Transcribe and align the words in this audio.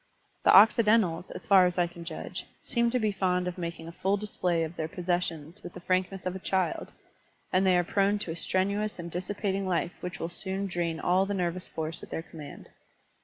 The 0.43 0.53
Occidentals, 0.55 1.29
as 1.29 1.45
far 1.45 1.67
as 1.67 1.77
I 1.77 1.85
can 1.85 2.03
judge, 2.03 2.47
seem 2.63 2.89
to 2.89 2.97
be 2.97 3.11
fond 3.11 3.47
of 3.47 3.59
making 3.59 3.87
a 3.87 3.91
full 3.91 4.17
display 4.17 4.63
of 4.63 4.75
their 4.75 4.87
possessions 4.87 5.61
with 5.61 5.75
the 5.75 5.79
frankness 5.79 6.25
of 6.25 6.35
a 6.35 6.39
child; 6.39 6.91
and 7.53 7.67
they 7.67 7.77
are 7.77 7.83
prone 7.83 8.17
to 8.25 8.31
a 8.31 8.35
strenuous 8.35 8.97
and 8.97 9.11
dissipating 9.11 9.67
life 9.67 9.91
which 10.01 10.17
will 10.19 10.27
soon 10.29 10.65
drain 10.65 10.99
all 10.99 11.27
the 11.27 11.35
nervous 11.35 11.67
force 11.67 12.01
at 12.01 12.09
their 12.09 12.23
command. 12.23 12.69